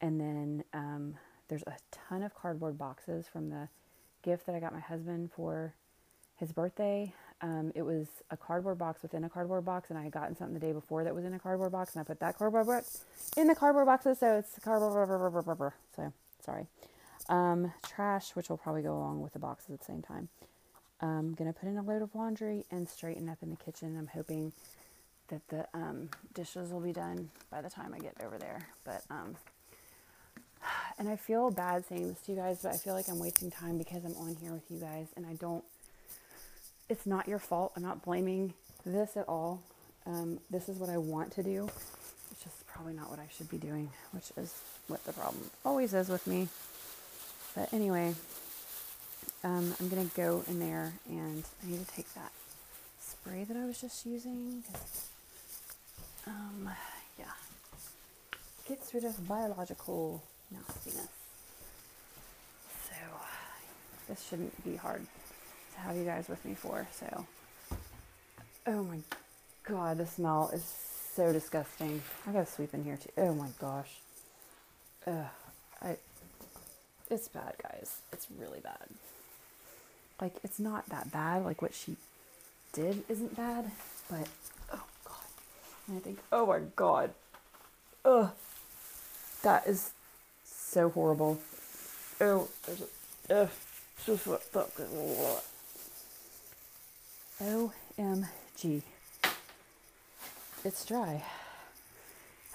And 0.00 0.20
then 0.20 0.64
um, 0.72 1.14
there's 1.48 1.64
a 1.66 1.74
ton 1.90 2.22
of 2.22 2.34
cardboard 2.34 2.78
boxes 2.78 3.26
from 3.30 3.50
the 3.50 3.68
gift 4.22 4.46
that 4.46 4.54
I 4.54 4.60
got 4.60 4.72
my 4.72 4.80
husband 4.80 5.30
for 5.34 5.74
his 6.38 6.52
birthday. 6.52 7.12
Um, 7.42 7.72
it 7.74 7.82
was 7.82 8.06
a 8.30 8.36
cardboard 8.36 8.78
box 8.78 9.02
within 9.02 9.24
a 9.24 9.28
cardboard 9.28 9.64
box, 9.64 9.90
and 9.90 9.98
I 9.98 10.04
had 10.04 10.12
gotten 10.12 10.36
something 10.36 10.54
the 10.54 10.60
day 10.60 10.72
before 10.72 11.04
that 11.04 11.14
was 11.14 11.24
in 11.24 11.34
a 11.34 11.38
cardboard 11.38 11.72
box, 11.72 11.94
and 11.94 12.00
I 12.00 12.04
put 12.04 12.20
that 12.20 12.38
cardboard 12.38 12.66
box 12.66 13.04
in 13.36 13.46
the 13.46 13.54
cardboard 13.54 13.86
boxes, 13.86 14.18
so 14.18 14.38
it's 14.38 14.58
cardboard. 14.62 15.72
So 15.94 16.12
sorry. 16.44 16.66
Um, 17.28 17.72
trash, 17.86 18.30
which 18.34 18.48
will 18.48 18.56
probably 18.56 18.82
go 18.82 18.94
along 18.94 19.20
with 19.20 19.32
the 19.32 19.38
boxes 19.38 19.70
at 19.70 19.80
the 19.80 19.84
same 19.84 20.02
time. 20.02 20.28
I'm 21.00 21.34
gonna 21.34 21.52
put 21.52 21.68
in 21.68 21.76
a 21.76 21.82
load 21.82 22.00
of 22.00 22.14
laundry 22.14 22.64
and 22.70 22.88
straighten 22.88 23.28
up 23.28 23.38
in 23.42 23.50
the 23.50 23.56
kitchen. 23.56 23.96
I'm 23.98 24.06
hoping 24.06 24.52
that 25.28 25.46
the 25.48 25.66
um, 25.74 26.08
dishes 26.34 26.70
will 26.70 26.80
be 26.80 26.92
done 26.92 27.30
by 27.50 27.60
the 27.60 27.70
time 27.70 27.92
I 27.94 27.98
get 27.98 28.14
over 28.24 28.38
there. 28.38 28.68
But 28.84 29.02
um, 29.10 29.36
and 30.98 31.08
I 31.08 31.16
feel 31.16 31.50
bad 31.50 31.84
saying 31.86 32.08
this 32.08 32.20
to 32.22 32.32
you 32.32 32.38
guys, 32.38 32.60
but 32.62 32.72
I 32.74 32.78
feel 32.78 32.94
like 32.94 33.08
I'm 33.08 33.18
wasting 33.18 33.50
time 33.50 33.78
because 33.78 34.04
I'm 34.04 34.16
on 34.16 34.36
here 34.40 34.52
with 34.52 34.70
you 34.70 34.78
guys, 34.78 35.08
and 35.16 35.26
I 35.26 35.34
don't. 35.34 35.64
It's 36.88 37.06
not 37.06 37.26
your 37.26 37.38
fault. 37.40 37.72
I'm 37.76 37.82
not 37.82 38.04
blaming 38.04 38.54
this 38.84 39.16
at 39.16 39.28
all. 39.28 39.60
Um, 40.06 40.38
this 40.50 40.68
is 40.68 40.78
what 40.78 40.88
I 40.88 40.98
want 40.98 41.32
to 41.32 41.42
do. 41.42 41.68
It's 42.30 42.44
just 42.44 42.66
probably 42.68 42.92
not 42.92 43.10
what 43.10 43.18
I 43.18 43.26
should 43.36 43.50
be 43.50 43.58
doing, 43.58 43.90
which 44.12 44.30
is 44.36 44.54
what 44.86 45.04
the 45.04 45.12
problem 45.12 45.50
always 45.64 45.94
is 45.94 46.08
with 46.08 46.26
me. 46.28 46.48
But 47.56 47.72
anyway, 47.72 48.14
um, 49.42 49.74
I'm 49.80 49.88
gonna 49.88 50.10
go 50.16 50.44
in 50.46 50.60
there 50.60 50.92
and 51.08 51.42
I 51.64 51.70
need 51.70 51.84
to 51.84 51.92
take 51.92 52.12
that 52.14 52.30
spray 53.00 53.42
that 53.44 53.56
I 53.56 53.64
was 53.64 53.80
just 53.80 54.06
using. 54.06 54.62
Um, 56.26 56.70
yeah, 57.18 57.24
gets 58.68 58.94
rid 58.94 59.04
of 59.04 59.26
biological 59.26 60.22
nastiness. 60.52 61.08
So 62.88 62.94
this 64.08 64.24
shouldn't 64.28 64.64
be 64.64 64.76
hard 64.76 65.04
to 65.76 65.82
have 65.82 65.96
you 65.96 66.04
guys 66.04 66.28
with 66.28 66.44
me 66.44 66.54
for. 66.54 66.86
So, 66.92 67.26
oh 68.66 68.82
my 68.84 68.98
god, 69.64 69.98
the 69.98 70.06
smell 70.06 70.50
is 70.52 70.64
so 71.14 71.32
disgusting. 71.32 72.02
I 72.26 72.32
gotta 72.32 72.46
sweep 72.46 72.74
in 72.74 72.84
here 72.84 72.96
too. 72.96 73.12
Oh 73.16 73.34
my 73.34 73.48
gosh. 73.60 74.00
Ugh, 75.06 75.26
I 75.82 75.96
it's 77.08 77.28
bad, 77.28 77.54
guys. 77.62 78.00
It's 78.12 78.26
really 78.36 78.60
bad. 78.60 78.88
Like, 80.20 80.34
it's 80.42 80.58
not 80.58 80.88
that 80.88 81.12
bad. 81.12 81.44
Like, 81.44 81.62
what 81.62 81.74
she 81.74 81.96
did 82.72 83.04
isn't 83.08 83.36
bad, 83.36 83.70
but 84.10 84.28
oh 84.72 84.82
god. 85.04 85.14
And 85.86 85.96
I 85.96 86.00
think, 86.00 86.18
oh 86.32 86.46
my 86.46 86.60
god. 86.74 87.12
Ugh. 88.04 88.30
That 89.42 89.66
is 89.66 89.92
so 90.44 90.90
horrible. 90.90 91.38
Oh. 92.20 92.48
Ugh. 93.30 93.50
Just 94.04 94.26
what 94.26 94.42
OMG. 97.40 98.82
It's 100.64 100.84
dry. 100.84 101.22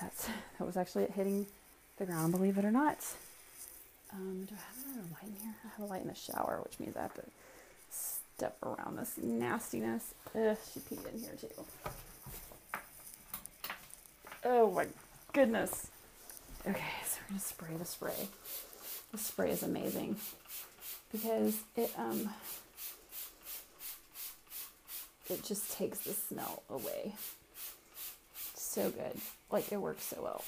That's 0.01 0.27
that 0.57 0.65
was 0.65 0.75
actually 0.75 1.03
it 1.03 1.11
hitting 1.11 1.45
the 1.97 2.05
ground, 2.05 2.31
believe 2.31 2.57
it 2.57 2.65
or 2.65 2.71
not. 2.71 2.97
Um, 4.11 4.45
do 4.49 4.55
I 4.55 4.57
have 4.57 4.85
another 4.85 5.07
light 5.13 5.27
in 5.27 5.43
here? 5.43 5.53
I 5.63 5.67
have 5.69 5.87
a 5.87 5.91
light 5.91 6.01
in 6.01 6.07
the 6.07 6.15
shower, 6.15 6.59
which 6.63 6.79
means 6.79 6.97
I 6.97 7.03
have 7.03 7.13
to 7.13 7.23
step 7.89 8.57
around 8.63 8.97
this 8.97 9.17
nastiness. 9.21 10.13
Ugh, 10.35 10.57
she 10.73 10.79
peed 10.79 11.13
in 11.13 11.19
here 11.19 11.35
too. 11.39 11.65
Oh 14.43 14.71
my 14.71 14.87
goodness. 15.31 15.87
Okay, 16.67 16.81
so 17.05 17.19
we're 17.21 17.29
gonna 17.29 17.39
spray 17.39 17.75
the 17.77 17.85
spray. 17.85 18.27
The 19.11 19.17
spray 19.17 19.51
is 19.51 19.63
amazing 19.63 20.17
because 21.11 21.57
it 21.75 21.91
um 21.97 22.29
it 25.29 25.43
just 25.43 25.71
takes 25.71 25.99
the 25.99 26.13
smell 26.13 26.63
away. 26.69 27.13
So 28.55 28.89
good. 28.89 29.19
Like 29.49 29.71
it 29.71 29.77
works 29.77 30.03
so 30.03 30.19
well. 30.21 30.43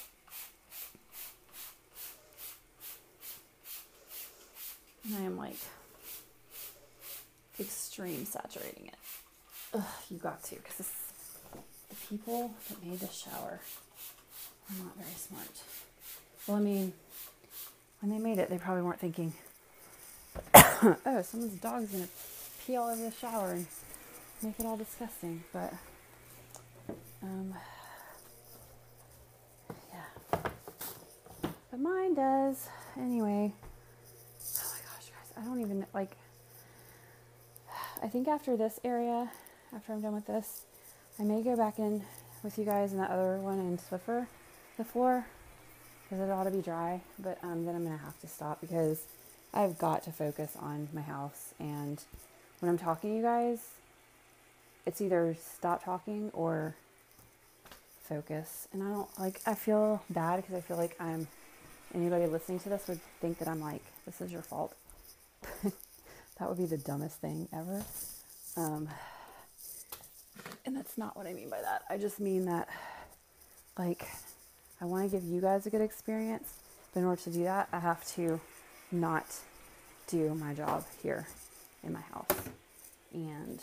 And 5.05 5.15
I 5.17 5.21
am 5.21 5.37
like 5.37 5.57
extreme 7.59 8.25
saturating 8.25 8.87
it. 8.87 8.95
Ugh, 9.73 9.83
you 10.09 10.17
got 10.17 10.43
to, 10.45 10.55
because 10.55 10.87
the 11.89 11.95
people 12.09 12.53
that 12.69 12.85
made 12.85 12.99
the 12.99 13.07
shower 13.07 13.59
are 14.69 14.83
not 14.83 14.95
very 14.95 15.15
smart. 15.15 15.49
Well, 16.47 16.57
I 16.57 16.61
mean, 16.61 16.93
when 18.01 18.11
they 18.11 18.19
made 18.19 18.37
it, 18.37 18.49
they 18.49 18.57
probably 18.57 18.83
weren't 18.83 18.99
thinking, 18.99 19.33
oh, 20.53 21.21
someone's 21.23 21.59
dog's 21.59 21.91
gonna 21.91 22.07
pee 22.65 22.75
all 22.75 22.89
over 22.89 23.03
the 23.03 23.11
shower 23.11 23.51
and 23.51 23.65
make 24.41 24.59
it 24.59 24.65
all 24.65 24.77
disgusting. 24.77 25.43
But, 25.53 25.73
um, 27.21 27.53
yeah. 29.91 30.39
But 31.71 31.79
mine 31.79 32.13
does. 32.15 32.67
Anyway, 32.97 33.53
Oh 34.45 34.71
my 34.71 34.79
gosh, 34.79 35.09
guys, 35.09 35.33
I 35.37 35.41
don't 35.45 35.61
even 35.61 35.85
like. 35.93 36.11
I 38.01 38.07
think 38.07 38.27
after 38.27 38.57
this 38.57 38.79
area, 38.83 39.31
after 39.73 39.93
I'm 39.93 40.01
done 40.01 40.13
with 40.13 40.27
this, 40.27 40.63
I 41.19 41.23
may 41.23 41.41
go 41.41 41.55
back 41.55 41.79
in 41.79 42.03
with 42.43 42.57
you 42.57 42.65
guys 42.65 42.91
in 42.91 42.97
that 42.99 43.09
other 43.09 43.37
one 43.37 43.59
and 43.59 43.79
Swiffer 43.79 44.27
the 44.77 44.83
floor 44.83 45.25
because 46.03 46.19
it 46.19 46.29
ought 46.31 46.43
to 46.43 46.51
be 46.51 46.61
dry. 46.61 47.01
But 47.19 47.37
um, 47.43 47.65
then 47.65 47.75
I'm 47.75 47.83
gonna 47.83 47.97
have 47.97 48.19
to 48.21 48.27
stop 48.27 48.59
because 48.61 49.03
I've 49.53 49.77
got 49.77 50.03
to 50.03 50.11
focus 50.11 50.55
on 50.59 50.89
my 50.93 51.01
house. 51.01 51.53
And 51.59 52.03
when 52.59 52.69
I'm 52.69 52.77
talking 52.77 53.11
to 53.11 53.15
you 53.15 53.21
guys, 53.23 53.59
it's 54.85 55.01
either 55.01 55.35
stop 55.39 55.83
talking 55.83 56.29
or 56.33 56.75
focus. 58.03 58.67
And 58.73 58.83
I 58.83 58.89
don't 58.89 59.19
like. 59.19 59.41
I 59.45 59.55
feel 59.55 60.03
bad 60.09 60.37
because 60.37 60.55
I 60.55 60.61
feel 60.61 60.77
like 60.77 60.95
I'm. 60.99 61.27
Anybody 61.93 62.25
listening 62.25 62.59
to 62.61 62.69
this 62.69 62.87
would 62.87 62.99
think 63.21 63.37
that 63.37 63.47
I'm 63.47 63.61
like, 63.61 63.83
this 64.05 64.19
is 64.19 64.31
your 64.31 64.41
fault. 64.41 64.73
that 65.63 66.49
would 66.49 66.57
be 66.57 66.65
the 66.65 66.77
dumbest 66.77 67.17
thing 67.21 67.47
ever. 67.53 67.83
Um, 68.57 68.89
and 70.65 70.75
that's 70.75 70.97
not 70.97 71.15
what 71.15 71.27
I 71.27 71.33
mean 71.33 71.49
by 71.49 71.61
that. 71.61 71.83
I 71.89 71.97
just 71.97 72.19
mean 72.19 72.45
that, 72.45 72.67
like, 73.77 74.07
I 74.81 74.85
want 74.85 75.09
to 75.09 75.17
give 75.17 75.23
you 75.23 75.39
guys 75.39 75.67
a 75.67 75.69
good 75.69 75.81
experience, 75.81 76.53
but 76.93 77.01
in 77.01 77.05
order 77.05 77.21
to 77.21 77.29
do 77.29 77.43
that, 77.43 77.67
I 77.71 77.79
have 77.79 78.03
to 78.15 78.39
not 78.91 79.25
do 80.07 80.33
my 80.35 80.53
job 80.53 80.85
here 81.01 81.27
in 81.83 81.93
my 81.93 82.01
house. 82.01 82.27
And, 83.13 83.59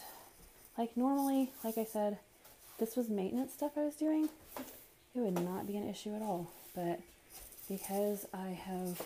like, 0.79 0.97
normally, 0.97 1.53
like 1.63 1.79
I 1.79 1.85
said, 1.85 2.19
this 2.79 2.97
was 2.97 3.09
maintenance 3.09 3.53
stuff 3.53 3.73
I 3.77 3.85
was 3.85 3.95
doing, 3.95 4.29
it 5.15 5.19
would 5.21 5.41
not 5.41 5.67
be 5.67 5.77
an 5.77 5.89
issue 5.89 6.15
at 6.15 6.23
all. 6.23 6.51
But 6.75 7.01
because 7.69 8.27
I 8.33 8.49
have 8.51 9.03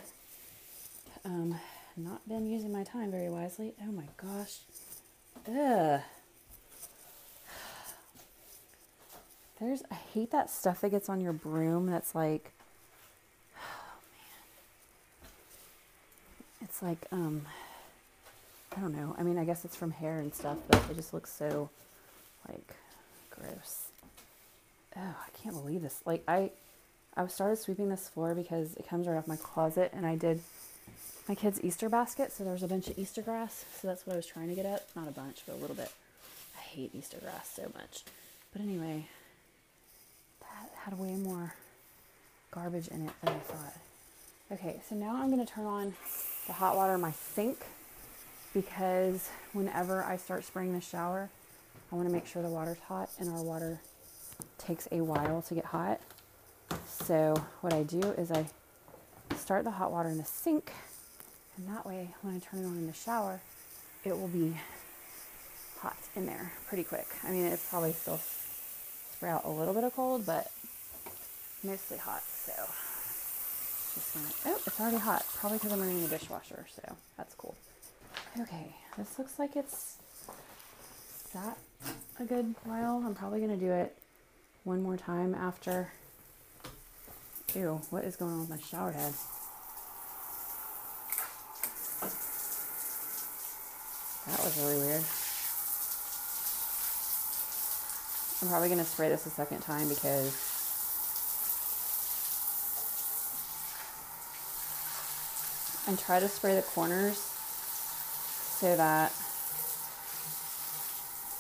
um, 1.25 1.59
not 1.97 2.27
been 2.29 2.47
using 2.47 2.73
my 2.73 2.85
time 2.85 3.11
very 3.11 3.29
wisely. 3.29 3.75
Oh 3.83 3.93
my 3.93 4.05
gosh. 4.17 4.59
Ugh. 5.49 6.01
There's, 9.61 9.83
I 9.91 9.95
hate 9.95 10.31
that 10.33 10.51
stuff 10.51 10.81
that 10.81 10.91
gets 10.91 11.09
on 11.09 11.21
your 11.21 11.33
broom 11.33 11.87
that's 11.87 12.15
like, 12.15 12.53
oh 13.57 13.99
man. 15.23 15.31
It's 16.63 16.83
like, 16.83 17.07
um, 17.13 17.47
I 18.77 18.81
don't 18.81 18.97
know. 18.97 19.15
I 19.19 19.23
mean, 19.23 19.39
I 19.39 19.45
guess 19.45 19.65
it's 19.65 19.77
from 19.77 19.93
hair 19.93 20.19
and 20.19 20.35
stuff, 20.35 20.59
but 20.69 20.83
it 20.91 20.97
just 20.97 21.15
looks 21.15 21.33
so, 21.33 21.71
like, 22.49 22.75
gross. 23.31 23.89
Oh, 24.97 25.01
I 25.01 25.43
can't 25.43 25.55
believe 25.55 25.83
this. 25.83 26.01
Like, 26.05 26.25
I, 26.27 26.51
I 27.17 27.27
started 27.29 27.57
sweeping 27.57 27.89
this 27.89 28.09
floor 28.09 28.35
because 28.35 28.75
it 28.77 28.89
comes 28.89 29.07
right 29.07 29.17
off 29.17 29.29
my 29.29 29.37
closet, 29.37 29.93
and 29.95 30.05
I 30.05 30.17
did 30.17 30.41
my 31.29 31.35
kids' 31.35 31.61
Easter 31.63 31.89
basket, 31.89 32.33
so 32.33 32.45
there's 32.45 32.63
a 32.63 32.69
bunch 32.69 32.89
of 32.89 32.99
Easter 32.99 33.23
grass. 33.23 33.65
So 33.81 33.89
that's 33.89 34.07
what 34.07 34.15
I 34.15 34.17
was 34.17 34.27
trying 34.27 34.49
to 34.49 34.55
get 34.55 34.67
at. 34.67 34.87
Not 34.97 35.09
a 35.09 35.13
bunch, 35.13 35.43
but 35.47 35.55
a 35.55 35.59
little 35.59 35.77
bit. 35.77 35.91
I 36.57 36.61
hate 36.61 36.95
Easter 36.95 37.19
grass 37.19 37.51
so 37.55 37.71
much. 37.75 38.03
But 38.53 38.63
anyway, 38.63 39.07
that 40.41 40.71
had 40.85 40.99
way 40.99 41.15
more 41.15 41.55
garbage 42.51 42.89
in 42.89 43.07
it 43.07 43.13
than 43.23 43.35
I 43.35 43.39
thought. 43.39 43.75
Okay, 44.53 44.81
so 44.89 44.95
now 44.95 45.17
I'm 45.17 45.31
going 45.31 45.45
to 45.45 45.51
turn 45.51 45.65
on 45.65 45.95
the 46.47 46.53
hot 46.53 46.77
water 46.77 46.95
in 46.95 47.01
my 47.01 47.13
sink 47.13 47.59
because 48.55 49.29
whenever 49.53 50.03
I 50.03 50.17
start 50.17 50.45
spraying 50.45 50.73
the 50.73 50.81
shower, 50.81 51.29
I 51.93 51.97
want 51.97 52.09
to 52.09 52.15
make 52.15 52.27
sure 52.27 52.41
the 52.41 52.49
water's 52.49 52.79
hot 52.79 53.11
and 53.19 53.29
our 53.29 53.43
water 53.43 53.81
takes 54.57 54.89
a 54.91 55.03
while 55.03 55.43
to 55.43 55.55
get 55.55 55.67
hot. 55.67 56.01
So 56.87 57.35
what 57.61 57.75
I 57.75 57.83
do 57.83 58.01
is 58.17 58.31
I 58.31 58.47
start 59.37 59.65
the 59.65 59.73
hot 59.73 59.93
water 59.93 60.09
in 60.09 60.17
the 60.17 60.25
sink 60.25 60.73
and 61.57 61.69
that 61.69 61.87
way 61.87 62.09
when 62.23 62.35
I 62.35 62.39
turn 62.39 62.61
it 62.61 62.67
on 62.67 62.79
in 62.79 62.87
the 62.87 62.93
shower, 62.93 63.41
it 64.05 64.17
will 64.17 64.29
be 64.29 64.57
hot 65.81 65.97
in 66.17 66.27
there 66.27 66.53
pretty 66.69 66.85
quick. 66.85 67.07
I 67.23 67.31
mean, 67.31 67.45
it 67.45 67.61
probably 67.71 67.93
still 67.93 68.19
spray 69.13 69.31
out 69.31 69.45
a 69.45 69.51
little 69.51 69.75
bit 69.75 69.85
of 69.85 69.95
cold, 69.95 70.27
but 70.27 70.51
mostly 71.63 71.99
hot. 71.99 72.23
So 72.23 72.53
just 73.95 74.15
gonna, 74.15 74.57
oh, 74.57 74.61
it's 74.67 74.81
already 74.81 74.97
hot. 74.97 75.25
Probably 75.37 75.59
because 75.59 75.73
I'm 75.73 75.81
running 75.81 76.03
the 76.03 76.09
dishwasher. 76.09 76.67
So 76.75 76.97
that's 77.17 77.35
cool. 77.35 77.55
Okay, 78.41 78.75
this 78.99 79.17
looks 79.17 79.39
like 79.39 79.55
it's 79.55 79.97
sat 81.31 81.57
a 82.19 82.25
good 82.25 82.55
while. 82.65 83.03
I'm 83.07 83.15
probably 83.15 83.41
gonna 83.41 83.57
do 83.57 83.71
it 83.71 83.97
one 84.65 84.83
more 84.83 84.97
time 84.97 85.35
after. 85.37 85.93
Ew, 87.55 87.81
what 87.91 88.03
is 88.05 88.17
going 88.17 88.33
on 88.33 88.41
with 88.41 88.51
my 88.51 88.59
shower 88.59 88.91
head? 88.91 89.13
That 94.27 94.43
was 94.43 94.59
really 94.59 94.79
weird. 94.79 95.05
I'm 98.43 98.49
probably 98.49 98.69
going 98.69 98.81
to 98.81 98.85
spray 98.85 99.09
this 99.09 99.27
a 99.27 99.31
second 99.31 99.61
time 99.61 99.89
because 99.89 100.35
and 105.87 105.99
try 105.99 106.21
to 106.21 106.29
spray 106.29 106.57
the 106.57 106.63
corners 106.63 107.34
so 108.61 108.77
that 108.77 109.13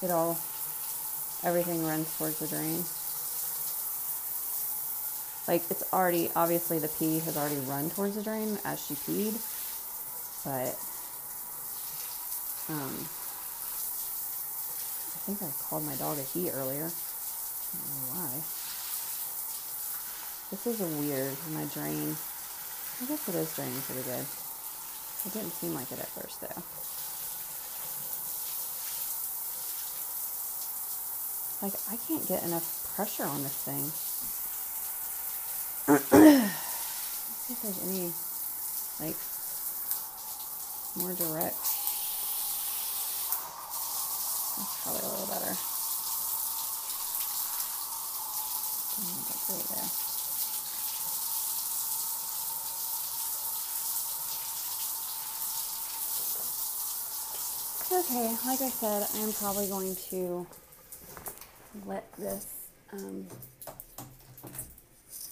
it 0.02 0.10
all 0.10 0.38
everything 1.44 1.84
runs 1.86 2.16
towards 2.18 2.38
the 2.38 2.46
drain. 2.48 2.84
Like 5.46 5.62
it's 5.70 5.84
already 5.92 6.30
obviously 6.34 6.78
the 6.78 6.88
pee 6.88 7.20
has 7.20 7.36
already 7.36 7.60
run 7.66 7.90
towards 7.90 8.16
the 8.16 8.22
drain 8.22 8.58
as 8.64 8.80
she 8.84 8.94
peed, 8.94 9.36
but 10.44 10.72
um, 12.72 12.96
I 15.12 15.18
think 15.28 15.42
I 15.42 15.52
called 15.68 15.84
my 15.84 15.94
dog 15.96 16.18
a 16.18 16.22
he 16.22 16.50
earlier. 16.50 16.88
I 16.88 17.76
don't 17.76 17.90
know 17.92 18.08
why. 18.16 18.40
This 20.50 20.66
is 20.66 20.80
a 20.80 20.88
weird. 21.00 21.36
My 21.52 21.64
drain. 21.74 22.16
I 23.02 23.06
guess 23.06 23.28
it 23.28 23.34
is 23.34 23.54
draining 23.54 23.80
pretty 23.82 24.02
good. 24.02 24.24
It 25.26 25.32
didn't 25.32 25.52
seem 25.52 25.74
like 25.74 25.90
it 25.92 25.98
at 25.98 26.08
first 26.08 26.40
though. 26.40 26.62
Like 31.62 31.74
I 31.90 31.96
can't 32.08 32.26
get 32.26 32.42
enough 32.42 32.92
pressure 32.94 33.24
on 33.24 33.42
this 33.42 33.52
thing. 33.52 33.90
Let's 35.88 36.08
see 37.44 37.52
if 37.52 37.62
there's 37.62 37.82
any 37.88 38.12
like 39.00 39.16
more 40.96 41.12
direct 41.14 41.56
that's 44.56 44.82
probably 44.82 45.02
a 45.02 45.08
little 45.10 45.26
better. 45.26 45.56
Right 49.46 49.68
there. 49.74 49.90
Okay, 57.92 58.36
like 58.46 58.60
I 58.62 58.70
said, 58.70 59.06
I'm 59.16 59.32
probably 59.34 59.68
going 59.68 59.96
to 60.10 60.46
let 61.86 62.12
this 62.16 62.68
um, 62.92 63.26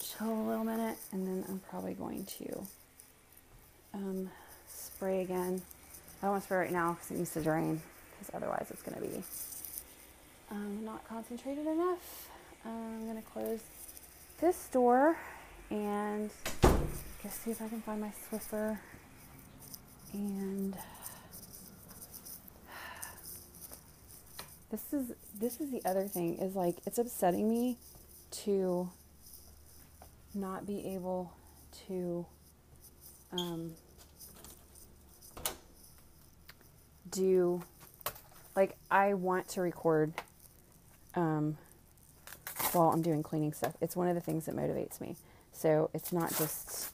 chill 0.01 0.29
a 0.29 0.47
little 0.47 0.63
minute 0.63 0.97
and 1.11 1.27
then 1.27 1.45
I'm 1.49 1.59
probably 1.69 1.93
going 1.93 2.25
to 2.25 2.67
um, 3.93 4.29
spray 4.67 5.21
again. 5.21 5.61
I 6.21 6.25
don't 6.25 6.31
want 6.31 6.43
to 6.43 6.45
spray 6.47 6.57
right 6.59 6.71
now 6.71 6.93
because 6.93 7.11
it 7.11 7.17
needs 7.17 7.33
to 7.33 7.41
drain 7.41 7.81
because 8.11 8.33
otherwise 8.35 8.67
it's 8.69 8.81
going 8.81 8.95
to 9.01 9.07
be 9.07 9.23
um, 10.51 10.85
not 10.85 11.07
concentrated 11.07 11.65
enough. 11.65 12.29
I'm 12.65 13.05
going 13.05 13.21
to 13.21 13.29
close 13.29 13.59
this 14.39 14.67
door 14.71 15.17
and 15.69 16.29
just 17.21 17.43
see 17.43 17.51
if 17.51 17.61
I 17.61 17.67
can 17.67 17.81
find 17.81 18.01
my 18.01 18.11
Swiffer 18.29 18.77
and 20.13 20.75
this 24.73 24.91
is 24.91 25.11
this 25.39 25.61
is 25.61 25.69
the 25.69 25.81
other 25.85 26.07
thing 26.07 26.37
is 26.39 26.55
like 26.55 26.77
it's 26.87 26.97
upsetting 26.97 27.47
me 27.47 27.77
to 28.31 28.89
not 30.33 30.65
be 30.65 30.87
able 30.95 31.31
to 31.87 32.25
um, 33.31 33.73
do 37.11 37.61
like 38.55 38.75
I 38.89 39.13
want 39.13 39.47
to 39.49 39.61
record 39.61 40.13
um, 41.13 41.57
while 42.71 42.89
I'm 42.89 43.03
doing 43.03 43.21
cleaning 43.21 43.53
stuff. 43.53 43.75
It's 43.79 43.95
one 43.95 44.07
of 44.07 44.15
the 44.15 44.21
things 44.21 44.45
that 44.45 44.55
motivates 44.55 44.99
me. 44.99 45.17
So 45.51 45.91
it's 45.93 46.11
not 46.11 46.29
just 46.35 46.91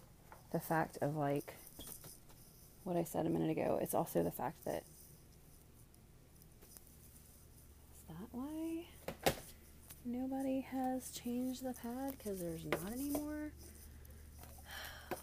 the 0.52 0.60
fact 0.60 0.98
of 1.02 1.16
like 1.16 1.54
what 2.84 2.98
I 2.98 3.06
said 3.06 3.26
a 3.26 3.30
minute 3.30 3.52
ago. 3.52 3.80
It's 3.82 3.94
also 3.94 4.22
the 4.22 4.32
fact 4.32 4.66
that 4.66 4.84
is 8.10 8.16
that 8.18 8.28
why 8.32 8.86
nobody 10.12 10.62
has 10.62 11.12
changed 11.12 11.64
the 11.64 11.74
pad 11.74 12.16
because 12.18 12.40
there's 12.40 12.66
not 12.66 12.92
anymore. 12.92 13.52
okay, 15.12 15.20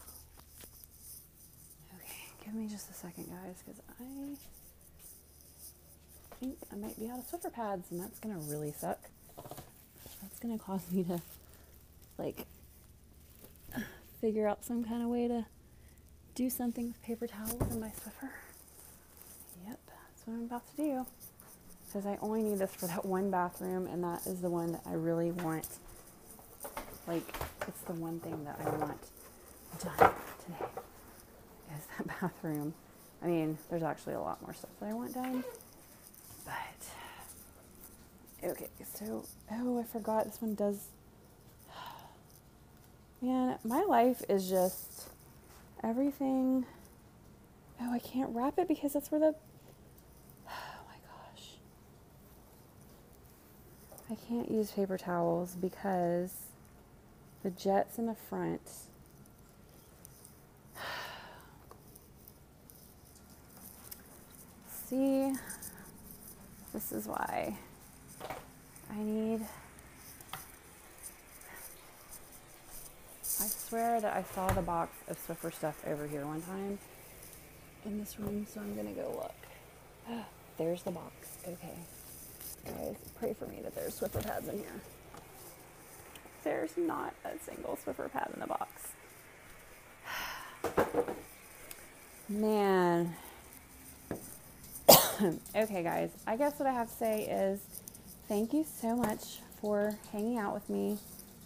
give 2.44 2.54
me 2.54 2.68
just 2.68 2.88
a 2.90 2.94
second, 2.94 3.26
guys, 3.26 3.62
because 3.64 3.80
I 4.00 4.36
think 6.40 6.58
I 6.72 6.76
might 6.76 6.98
be 6.98 7.08
out 7.08 7.18
of 7.18 7.30
Swiffer 7.30 7.52
pads, 7.52 7.90
and 7.90 8.00
that's 8.00 8.18
gonna 8.20 8.38
really 8.38 8.72
suck. 8.72 8.98
That's 10.22 10.38
gonna 10.40 10.58
cause 10.58 10.90
me 10.92 11.04
to 11.04 11.20
like 12.18 12.46
figure 14.20 14.46
out 14.46 14.64
some 14.64 14.84
kind 14.84 15.02
of 15.02 15.08
way 15.08 15.28
to 15.28 15.46
do 16.34 16.50
something 16.50 16.88
with 16.88 17.02
paper 17.02 17.26
towels 17.26 17.70
in 17.72 17.80
my 17.80 17.88
Swiffer. 17.88 18.30
Yep, 19.66 19.78
that's 19.86 20.26
what 20.26 20.34
I'm 20.34 20.44
about 20.44 20.66
to 20.70 20.76
do. 20.76 21.06
Because 21.86 22.06
I 22.06 22.18
only 22.20 22.42
need 22.42 22.58
this 22.58 22.74
for 22.74 22.86
that 22.86 23.04
one 23.04 23.30
bathroom, 23.30 23.86
and 23.86 24.02
that 24.04 24.26
is 24.26 24.40
the 24.40 24.50
one 24.50 24.72
that 24.72 24.82
I 24.86 24.94
really 24.94 25.30
want. 25.30 25.66
Like, 27.06 27.26
it's 27.66 27.80
the 27.82 27.94
one 27.94 28.18
thing 28.20 28.44
that 28.44 28.58
I 28.60 28.68
want 28.70 28.98
done 29.78 30.12
today. 30.44 30.66
Is 31.76 31.86
that 31.98 32.06
bathroom. 32.20 32.74
I 33.22 33.26
mean, 33.26 33.58
there's 33.70 33.82
actually 33.82 34.14
a 34.14 34.20
lot 34.20 34.40
more 34.42 34.54
stuff 34.54 34.70
that 34.80 34.90
I 34.90 34.92
want 34.92 35.14
done. 35.14 35.44
But 36.44 36.86
okay, 38.50 38.68
so 38.94 39.24
oh, 39.52 39.80
I 39.80 39.84
forgot 39.84 40.24
this 40.24 40.40
one 40.40 40.54
does. 40.54 40.88
Man, 43.22 43.58
my 43.64 43.82
life 43.82 44.22
is 44.28 44.48
just 44.48 45.08
everything. 45.82 46.66
Oh, 47.80 47.92
I 47.92 47.98
can't 47.98 48.30
wrap 48.34 48.58
it 48.58 48.68
because 48.68 48.92
that's 48.92 49.10
where 49.10 49.20
the. 49.20 49.34
Oh 50.48 50.80
my 50.86 50.96
gosh. 51.08 51.48
I 54.08 54.14
can't 54.28 54.48
use 54.50 54.70
paper 54.70 54.96
towels 54.96 55.56
because 55.60 56.32
the 57.42 57.50
jet's 57.50 57.98
in 57.98 58.06
the 58.06 58.14
front. 58.14 58.60
See, 64.88 65.32
this 66.72 66.92
is 66.92 67.08
why 67.08 67.56
I 68.90 68.96
need. 69.02 69.40
I 73.40 73.46
swear 73.48 74.00
that 74.00 74.16
I 74.16 74.22
saw 74.34 74.46
the 74.52 74.62
box 74.62 74.96
of 75.08 75.18
Swiffer 75.18 75.52
stuff 75.52 75.82
over 75.84 76.06
here 76.06 76.24
one 76.24 76.42
time 76.42 76.78
in 77.84 77.98
this 77.98 78.20
room, 78.20 78.46
so 78.52 78.60
I'm 78.60 78.76
gonna 78.76 78.92
go 78.92 79.10
look. 79.16 79.34
There's 80.58 80.82
the 80.82 80.92
box. 80.92 81.12
Okay. 81.44 81.74
Pray 83.18 83.34
for 83.34 83.46
me 83.46 83.60
that 83.62 83.74
there's 83.74 83.98
Swiffer 83.98 84.22
pads 84.24 84.48
in 84.48 84.58
here. 84.58 84.80
There's 86.44 86.76
not 86.76 87.14
a 87.24 87.30
single 87.44 87.78
Swiffer 87.84 88.12
pad 88.12 88.30
in 88.34 88.40
the 88.40 88.46
box. 88.46 88.92
Man. 92.28 93.14
okay, 95.56 95.82
guys. 95.82 96.10
I 96.26 96.36
guess 96.36 96.58
what 96.58 96.68
I 96.68 96.72
have 96.72 96.90
to 96.90 96.96
say 96.96 97.22
is 97.24 97.60
thank 98.28 98.52
you 98.52 98.64
so 98.80 98.94
much 98.94 99.40
for 99.60 99.96
hanging 100.12 100.38
out 100.38 100.52
with 100.52 100.68
me 100.68 100.98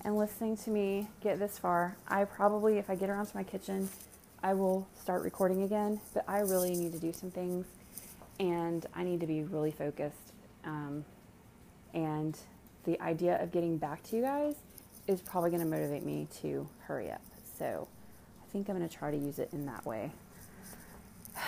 and 0.05 0.17
listening 0.17 0.57
to 0.59 0.71
me 0.71 1.09
get 1.23 1.39
this 1.39 1.57
far. 1.59 1.97
I 2.09 2.25
probably, 2.25 2.79
if 2.79 2.91
I 2.91 2.97
get 2.97 3.11
around 3.11 3.27
to 3.27 3.37
my 3.37 3.45
kitchen, 3.45 3.89
I 4.43 4.55
will 4.55 4.89
start 5.01 5.23
recording 5.23 5.63
again, 5.63 6.01
but 6.15 6.25
I 6.27 6.41
really 6.41 6.75
need 6.75 6.93
to 6.93 6.99
do 6.99 7.13
some 7.13 7.31
things 7.31 7.67
and 8.39 8.85
I 8.95 9.05
need 9.05 9.21
to 9.21 9.27
be 9.27 9.43
really 9.43 9.71
focused. 9.71 10.30
Um, 10.65 11.05
and 11.95 12.37
the 12.85 13.01
idea 13.01 13.43
of 13.43 13.53
getting 13.53 13.77
back 13.79 14.03
to 14.05 14.17
you 14.17 14.23
guys 14.23 14.55
is 15.07 15.21
probably 15.21 15.51
going 15.51 15.63
to 15.63 15.69
motivate 15.69 16.05
me 16.05 16.29
to 16.43 16.69
hurry 16.87 17.11
up. 17.11 17.23
So 17.59 17.89
I 18.43 18.53
think 18.53 18.69
I'm 18.69 18.77
going 18.77 18.89
to 18.89 18.95
try 18.95 19.11
to 19.11 19.17
use 19.17 19.39
it 19.39 19.51
in 19.53 19.67
that 19.67 19.85
way. 19.85 20.11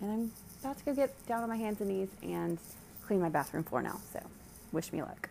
And 0.00 0.12
I'm 0.12 0.32
about 0.60 0.78
to 0.78 0.84
go 0.84 0.94
get 0.94 1.26
down 1.26 1.42
on 1.42 1.48
my 1.48 1.56
hands 1.56 1.80
and 1.80 1.90
knees 1.90 2.08
and 2.22 2.56
clean 3.04 3.20
my 3.20 3.28
bathroom 3.28 3.64
floor 3.64 3.82
now. 3.82 3.98
So 4.12 4.20
wish 4.70 4.92
me 4.92 5.02
luck. 5.02 5.28